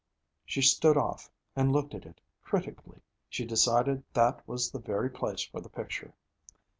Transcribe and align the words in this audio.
She 0.47 0.63
stood 0.63 0.97
off 0.97 1.29
and 1.55 1.71
looked 1.71 1.93
at 1.93 2.07
it 2.07 2.21
critically. 2.41 3.03
She 3.29 3.45
decided 3.45 4.01
that 4.13 4.47
was 4.47 4.71
the 4.71 4.79
very 4.79 5.11
place 5.11 5.43
for 5.43 5.61
the 5.61 5.69
picture. 5.69 6.15